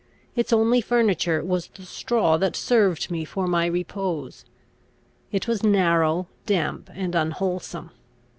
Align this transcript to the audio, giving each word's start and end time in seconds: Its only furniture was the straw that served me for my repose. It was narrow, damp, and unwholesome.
Its 0.35 0.51
only 0.51 0.81
furniture 0.81 1.43
was 1.43 1.67
the 1.67 1.83
straw 1.83 2.35
that 2.35 2.55
served 2.55 3.11
me 3.11 3.23
for 3.23 3.45
my 3.45 3.67
repose. 3.67 4.45
It 5.31 5.47
was 5.47 5.61
narrow, 5.61 6.25
damp, 6.47 6.89
and 6.95 7.13
unwholesome. 7.13 7.91